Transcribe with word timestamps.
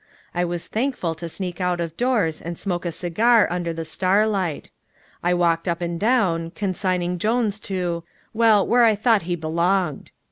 I 0.33 0.43
was 0.45 0.67
thankful 0.67 1.13
to 1.13 1.29
sneak 1.29 1.61
out 1.61 1.79
of 1.79 1.95
doors 1.95 2.41
and 2.41 2.57
smoke 2.57 2.87
a 2.87 2.91
cigar 2.91 3.47
under 3.51 3.71
the 3.71 3.85
starlight. 3.85 4.71
I 5.21 5.35
walked 5.35 5.67
up 5.67 5.79
and 5.79 5.99
down, 5.99 6.49
consigning 6.55 7.19
Jones 7.19 7.59
to 7.69 8.03
well, 8.33 8.65
where 8.65 8.83
I 8.83 8.95
thought 8.95 9.21
he 9.29 9.35
belonged. 9.35 10.09